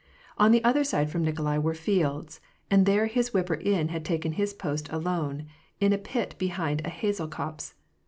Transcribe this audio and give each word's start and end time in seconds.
On 0.39 0.51
the 0.51 0.63
other 0.63 0.83
side 0.83 1.11
from 1.11 1.23
Nikolai 1.23 1.59
were 1.59 1.75
fields; 1.75 2.41
and 2.71 2.87
there 2.87 3.05
his 3.05 3.35
whipper 3.35 3.53
in 3.53 3.89
had 3.89 4.03
taken 4.03 4.31
his 4.31 4.51
post 4.51 4.91
alone, 4.91 5.45
in 5.79 5.93
a 5.93 5.99
pit 5.99 6.33
behind 6.39 6.81
a 6.83 6.89
hazel 6.89 7.27
copse. 7.27 7.75